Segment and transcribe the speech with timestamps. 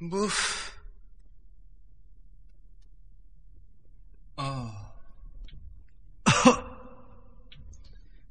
[0.00, 0.72] Buf.
[4.36, 4.70] Oh.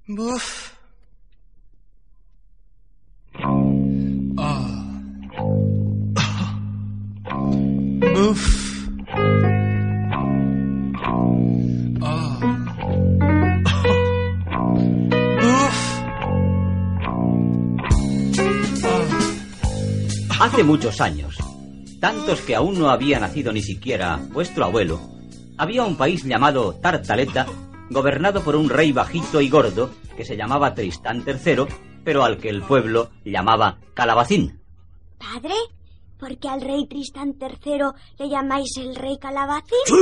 [0.07, 0.73] Buf.
[4.38, 4.84] Oh.
[8.14, 8.64] Buf.
[20.39, 21.38] Hace muchos años,
[22.03, 24.99] tantos que aún no había nacido ni siquiera vuestro abuelo,
[25.57, 27.45] había un país llamado Tartaleta,
[27.89, 31.66] gobernado por un rey bajito y gordo que se llamaba Tristán III,
[32.03, 34.59] pero al que el pueblo llamaba Calabacín.
[35.17, 35.53] ¿Padre?
[36.20, 39.80] ¿Por qué al rey Tristán III le llamáis el rey Calabacín?
[39.85, 39.95] ¡Sí!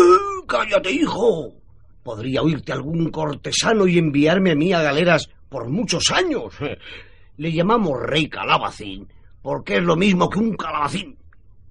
[0.48, 1.54] ¡Cállate, hijo!
[2.02, 6.56] Podría oírte algún cortesano y enviarme a mí a galeras por muchos años.
[7.38, 9.08] Le llamamos rey calabacín
[9.44, 11.21] porque es lo mismo que un calabacín.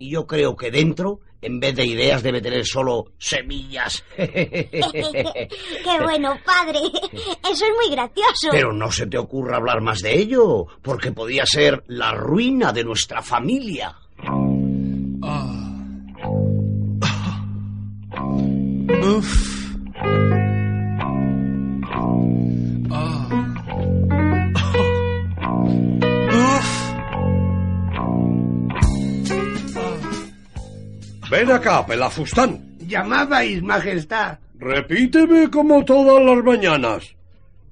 [0.00, 4.02] Y yo creo que dentro, en vez de ideas, debe tener solo semillas.
[4.16, 6.78] ¡Qué bueno, padre!
[7.12, 8.48] Eso es muy gracioso.
[8.50, 12.82] Pero no se te ocurra hablar más de ello, porque podía ser la ruina de
[12.82, 13.94] nuestra familia.
[14.26, 15.50] Oh.
[31.40, 32.76] Ven acá, Pelafustán.
[32.80, 34.38] Llamabais, Majestad.
[34.58, 37.16] Repíteme como todas las mañanas.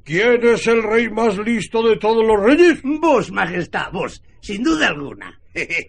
[0.05, 2.80] ¿Quién es el rey más listo de todos los reyes?
[2.83, 5.39] Vos, Majestad, vos, sin duda alguna.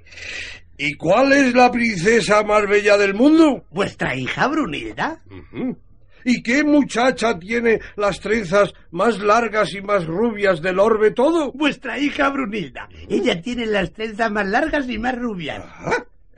[0.78, 3.64] ¿Y cuál es la princesa más bella del mundo?
[3.72, 5.22] ¿Vuestra hija Brunilda?
[6.26, 11.54] ¿Y qué muchacha tiene las trenzas más largas y más rubias del orbe todo?
[11.54, 12.90] Vuestra hija Brunilda.
[13.08, 15.64] Ella tiene las trenzas más largas y más rubias.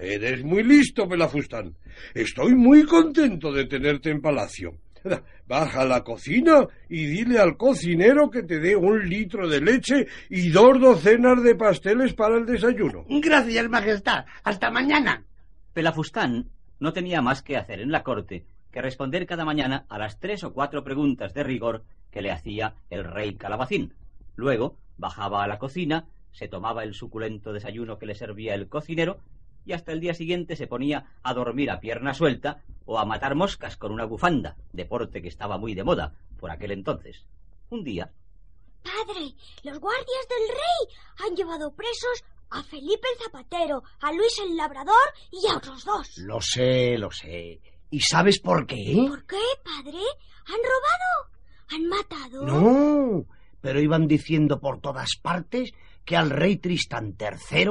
[0.01, 1.75] Eres muy listo, Pelafustán.
[2.15, 4.73] Estoy muy contento de tenerte en palacio.
[5.47, 10.07] Baja a la cocina y dile al cocinero que te dé un litro de leche
[10.27, 13.05] y dos docenas de pasteles para el desayuno.
[13.07, 14.25] Gracias, Majestad.
[14.43, 15.23] Hasta mañana.
[15.73, 20.19] Pelafustán no tenía más que hacer en la corte que responder cada mañana a las
[20.19, 23.93] tres o cuatro preguntas de rigor que le hacía el rey Calabacín.
[24.35, 29.19] Luego bajaba a la cocina, se tomaba el suculento desayuno que le servía el cocinero
[29.65, 33.35] y hasta el día siguiente se ponía a dormir a pierna suelta o a matar
[33.35, 37.25] moscas con una bufanda, deporte que estaba muy de moda por aquel entonces.
[37.69, 38.11] Un día,
[38.83, 44.57] Padre, los guardias del rey han llevado presos a Felipe el Zapatero, a Luis el
[44.57, 44.95] Labrador
[45.31, 46.17] y a otros dos.
[46.17, 47.61] Lo sé, lo sé.
[47.91, 49.05] ¿Y sabes por qué?
[49.07, 49.99] ¿Por qué, padre?
[50.47, 51.31] ¿Han robado?
[51.69, 52.45] ¿Han matado?
[52.45, 53.25] No,
[53.61, 55.71] pero iban diciendo por todas partes
[56.03, 57.67] que al rey Tristán III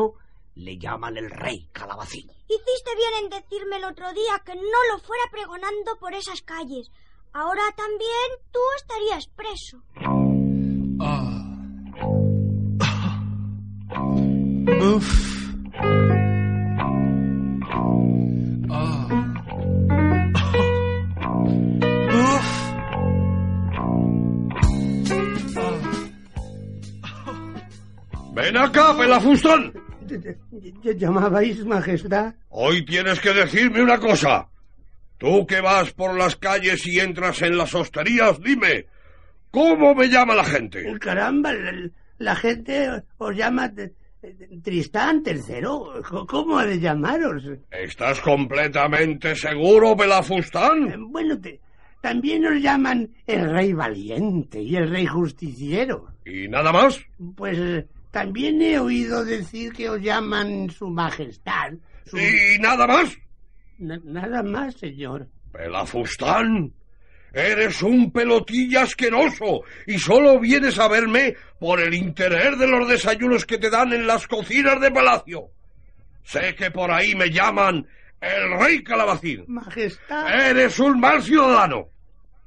[0.54, 2.30] le llaman el rey calabacín.
[2.48, 6.90] Hiciste bien en decirme el otro día que no lo fuera pregonando por esas calles.
[7.32, 9.82] Ahora también tú estarías preso.
[14.78, 15.50] Buf.
[18.68, 19.08] Oh.
[22.10, 22.60] Buf.
[28.32, 29.89] Ven acá, Pelafustán.
[30.96, 32.34] ¿Llamabais, Majestad?
[32.48, 34.48] Hoy tienes que decirme una cosa.
[35.18, 38.86] Tú que vas por las calles y entras en las hosterías, dime,
[39.50, 40.84] ¿cómo me llama la gente?
[40.98, 43.70] Caramba, la, la gente os llama
[44.62, 45.62] Tristán III.
[46.26, 47.42] ¿Cómo ha de llamaros?
[47.70, 51.10] ¿Estás completamente seguro, Pelafustán?
[51.10, 51.60] Bueno, te-
[52.00, 56.08] también os llaman el rey valiente y el rey justiciero.
[56.24, 56.98] ¿Y nada más?
[57.36, 61.72] Pues eh, también he oído decir que os llaman su majestad.
[62.06, 63.16] su- ¿Y nada más?
[63.78, 65.28] Na- nada más, señor.
[65.52, 66.72] Pelafustán,
[67.32, 73.46] eres un pelotilla asqueroso y solo vienes a verme por el interés de los desayunos
[73.46, 75.50] que te dan en las cocinas de palacio.
[76.24, 77.86] Sé que por ahí me llaman
[78.20, 79.44] el rey calabacín.
[79.48, 80.50] Majestad.
[80.50, 81.88] Eres un mal ciudadano.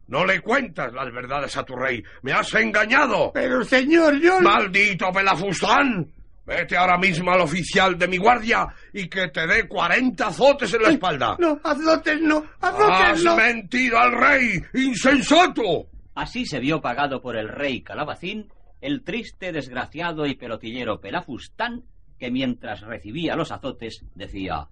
[0.08, 2.04] No le cuentas las verdades a tu rey.
[2.22, 3.32] Me has engañado.
[3.34, 4.40] Pero, señor, yo...
[4.42, 6.12] ¡Maldito Pelafustán!
[6.46, 10.82] Vete ahora mismo al oficial de mi guardia y que te dé cuarenta azotes en
[10.82, 11.38] la espalda.
[11.40, 13.38] No, azotes no, azotes ¡Has no.
[13.38, 14.62] mentido al rey!
[14.74, 15.88] ¡Insensato!
[16.16, 18.52] así se vio pagado por el rey Calabacín
[18.82, 21.84] el triste, desgraciado y pelotillero Pelafustán,
[22.20, 24.68] que mientras recibía los azotes decía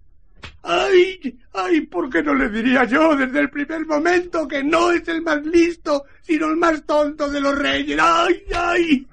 [0.63, 1.39] ¡Ay!
[1.53, 1.81] ¡Ay!
[1.81, 5.45] ¿Por qué no le diría yo desde el primer momento que no es el más
[5.45, 7.99] listo, sino el más tonto de los reyes?
[8.01, 8.43] ¡Ay!
[8.53, 9.07] ¡Ay!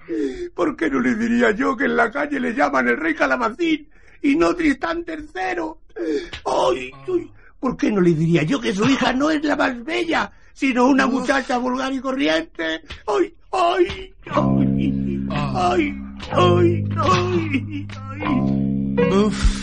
[0.55, 3.89] ¿Por qué no le diría yo que en la calle le llaman el rey calabacín
[4.23, 5.79] y no Tristán tercero.
[6.45, 6.91] ¡Ay!
[7.07, 10.31] uy, ¿Por qué no le diría yo que su hija no es la más bella,
[10.53, 12.83] sino una muchacha vulgar y corriente?
[13.07, 13.35] ¡Ay!
[13.53, 14.15] ¡Ay!
[14.31, 15.27] ¡Ay!
[15.31, 15.95] ¡Ay!
[16.33, 16.85] ¡Ay!
[16.97, 17.87] ¡Ay!
[19.01, 19.58] ay.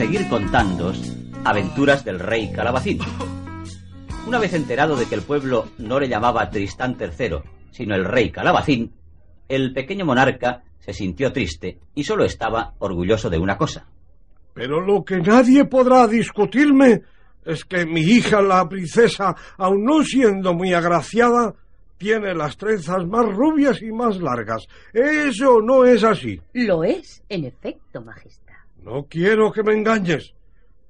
[0.00, 1.14] Seguir contándoos
[1.44, 3.00] aventuras del rey Calabacín.
[4.26, 8.30] Una vez enterado de que el pueblo no le llamaba Tristán III, sino el rey
[8.30, 8.94] Calabacín,
[9.46, 13.88] el pequeño monarca se sintió triste y solo estaba orgulloso de una cosa.
[14.54, 17.02] Pero lo que nadie podrá discutirme
[17.44, 21.54] es que mi hija, la princesa, aun no siendo muy agraciada,
[21.98, 24.66] tiene las trenzas más rubias y más largas.
[24.94, 26.40] Eso no es así.
[26.54, 28.49] Lo es, en efecto, Majestad.
[28.82, 30.34] No quiero que me engañes.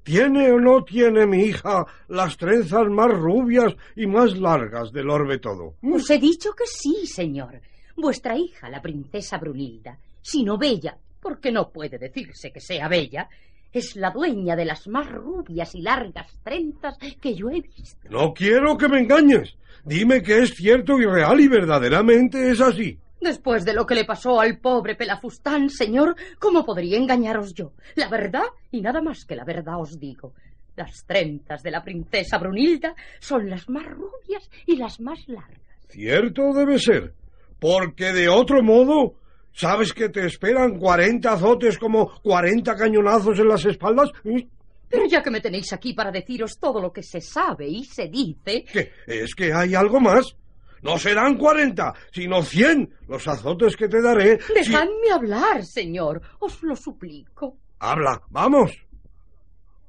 [0.03, 5.39] ¿Tiene o no tiene mi hija las trenzas más rubias y más largas del orbe
[5.39, 5.75] todo?
[5.83, 7.61] Os he dicho que sí, señor.
[7.97, 13.29] Vuestra hija, la princesa Brunilda, si no bella, porque no puede decirse que sea bella,
[13.73, 18.09] es la dueña de las más rubias y largas trenzas que yo he visto.
[18.09, 19.57] No quiero que me engañes.
[19.85, 22.99] Dime que es cierto y real y verdaderamente es así.
[23.21, 27.73] Después de lo que le pasó al pobre Pelafustán, señor, ¿cómo podría engañaros yo?
[27.95, 30.33] La verdad, y nada más que la verdad os digo.
[30.75, 35.61] Las trenzas de la princesa Brunilda son las más rubias y las más largas.
[35.89, 37.13] Cierto debe ser.
[37.59, 39.17] Porque de otro modo,
[39.53, 44.11] ¿sabes que te esperan cuarenta azotes como cuarenta cañonazos en las espaldas?
[44.25, 44.49] ¿Y
[44.89, 48.09] Pero ya que me tenéis aquí para deciros todo lo que se sabe y se
[48.09, 48.93] dice, ¿Qué?
[49.07, 50.35] ¿Es que hay algo más?
[50.83, 54.41] No serán cuarenta, sino cien los azotes que te daré.
[54.41, 57.57] si- dejadme hablar, señor, os lo suplico.
[57.79, 58.73] Habla, vamos.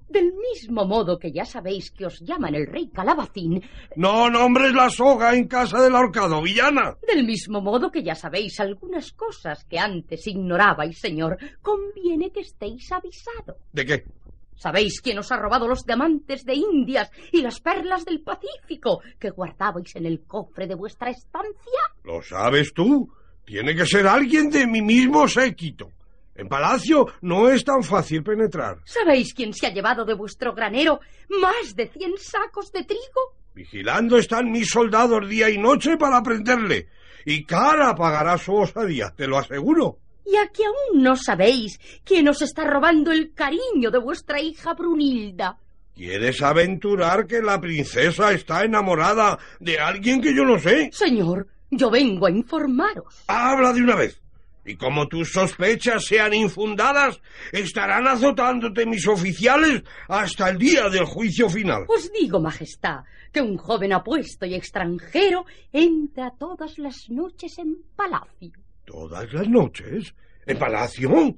[0.10, 3.64] Del mismo modo que ya sabéis que os llaman el rey Calabacín,
[3.96, 6.98] No nombres la soga en casa del ahorcado, villana.
[7.08, 12.92] del mismo modo que ya sabéis algunas cosas que antes ignorabais, señor, conviene que estéis
[12.92, 13.56] avisado.
[13.72, 14.04] ¿De qué?
[14.62, 19.32] ¿Sabéis quién os ha robado los diamantes de Indias y las perlas del Pacífico que
[19.32, 21.82] guardabais en el cofre de vuestra estancia?
[22.04, 23.12] ¿Lo sabes tú?
[23.44, 25.90] Tiene que ser alguien de mi mismo séquito.
[26.36, 28.78] En palacio no es tan fácil penetrar.
[28.86, 31.00] ¿Sabéis quién se ha llevado de vuestro granero
[31.42, 33.34] más de cien sacos de trigo?
[33.56, 36.88] Vigilando están mis soldados día y noche para prenderle.
[37.26, 39.98] Y cara pagará su osadía, te lo aseguro.
[40.26, 44.74] Y a que aún no sabéis quién os está robando el cariño de vuestra hija
[44.74, 45.58] Brunilda.
[45.96, 50.90] ¿Quieres aventurar que la princesa está enamorada de alguien que yo no sé?
[50.94, 53.24] Señor, yo vengo a informaros.
[53.28, 54.22] Habla de una vez.
[54.64, 57.20] Y como tus sospechas sean infundadas,
[57.52, 61.86] estarán azotándote mis oficiales hasta el día del juicio final.
[61.88, 63.00] Os digo, Majestad,
[63.32, 68.52] que un joven apuesto y extranjero entra todas las noches en palacio.
[68.92, 70.14] ¿Todas las noches?
[70.46, 71.34] ¿En palacio?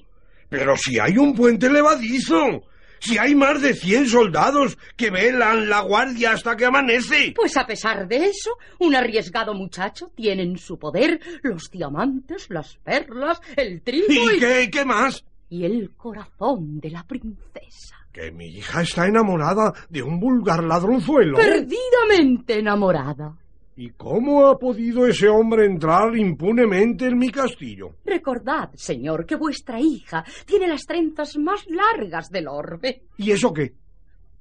[0.49, 2.63] Pero si hay un puente levadizo.
[2.99, 7.33] Si hay más de cien soldados que velan la guardia hasta que amanece.
[7.35, 12.77] Pues a pesar de eso, un arriesgado muchacho tiene en su poder los diamantes, las
[12.77, 15.23] perlas, el trigo ¿Y y, qué, qué más?
[15.49, 17.97] y el corazón de la princesa.
[18.11, 21.37] Que mi hija está enamorada de un vulgar ladronzuelo.
[21.37, 23.35] Perdidamente enamorada.
[23.75, 27.95] ¿Y cómo ha podido ese hombre entrar impunemente en mi castillo?
[28.05, 33.03] Recordad, señor, que vuestra hija tiene las trenzas más largas del orbe.
[33.17, 33.73] ¿Y eso qué?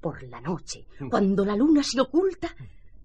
[0.00, 2.54] Por la noche, cuando la luna se oculta,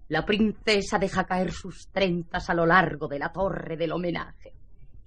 [0.08, 4.52] la princesa deja caer sus trenzas a lo largo de la torre del homenaje.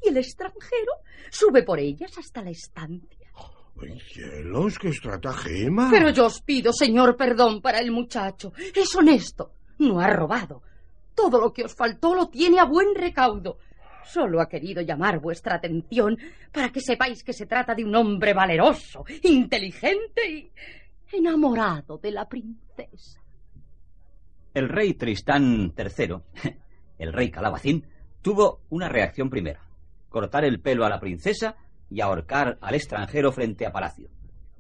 [0.04, 0.94] Y el extranjero
[1.30, 3.32] sube por ellas hasta la estancia.
[3.80, 5.90] ¡Ay, cielos, qué estratagema!
[5.92, 8.54] Pero yo os pido, señor, perdón para el muchacho.
[8.74, 10.64] Es honesto, no ha robado.
[11.16, 13.58] Todo lo que os faltó lo tiene a buen recaudo.
[14.04, 16.18] Solo ha querido llamar vuestra atención
[16.52, 20.52] para que sepáis que se trata de un hombre valeroso, inteligente y
[21.12, 23.22] enamorado de la princesa.
[24.54, 26.16] El rey Tristán III,
[26.98, 27.88] el rey Calabacín,
[28.22, 29.62] tuvo una reacción primera.
[30.10, 31.56] Cortar el pelo a la princesa
[31.90, 34.10] y ahorcar al extranjero frente a palacio.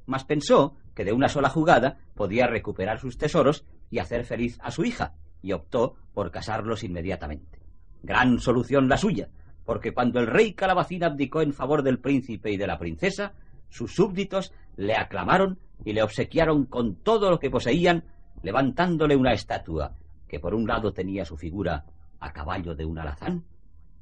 [0.05, 4.71] Mas pensó que de una sola jugada podía recuperar sus tesoros y hacer feliz a
[4.71, 7.59] su hija, y optó por casarlos inmediatamente.
[8.03, 9.29] Gran solución la suya,
[9.65, 13.33] porque cuando el rey Calabacín abdicó en favor del príncipe y de la princesa,
[13.69, 18.03] sus súbditos le aclamaron y le obsequiaron con todo lo que poseían,
[18.43, 19.95] levantándole una estatua
[20.27, 21.85] que por un lado tenía su figura
[22.19, 23.43] a caballo de un alazán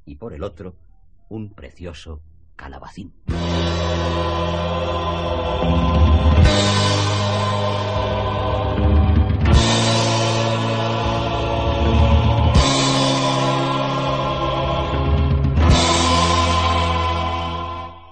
[0.04, 0.76] y por el otro
[1.28, 2.22] un precioso
[2.56, 3.12] calabacín.